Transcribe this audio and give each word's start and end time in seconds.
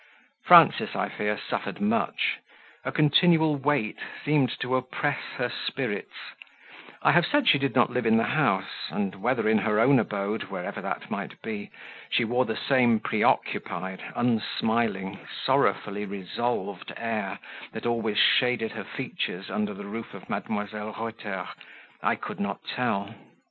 Frances, 0.45 0.95
I 0.95 1.09
fear, 1.09 1.37
suffered 1.37 1.79
much; 1.79 2.39
a 2.83 2.91
continual 2.91 3.55
weight 3.55 3.99
seemed 4.25 4.59
to 4.59 4.75
oppress 4.75 5.21
her 5.37 5.47
spirits; 5.67 6.15
I 7.03 7.11
have 7.11 7.27
said 7.27 7.47
she 7.47 7.59
did 7.59 7.75
not 7.75 7.91
live 7.91 8.07
in 8.07 8.17
the 8.17 8.23
house, 8.23 8.87
and 8.89 9.13
whether 9.21 9.47
in 9.47 9.59
her 9.59 9.79
own 9.79 9.99
abode, 9.99 10.45
wherever 10.45 10.81
that 10.81 11.11
might 11.11 11.39
be, 11.43 11.69
she 12.09 12.25
wore 12.25 12.45
the 12.45 12.57
same 12.57 12.99
preoccupied, 12.99 14.01
unsmiling, 14.15 15.19
sorrowfully 15.45 16.05
resolved 16.05 16.91
air 16.97 17.37
that 17.71 17.85
always 17.85 18.17
shaded 18.17 18.71
her 18.71 18.83
features 18.83 19.51
under 19.51 19.75
the 19.75 19.85
roof 19.85 20.15
of 20.15 20.27
Mdlle. 20.29 20.97
Reuter, 20.97 21.47
I 22.01 22.15
could 22.15 22.39
not 22.39 22.63
tell. 22.63 23.13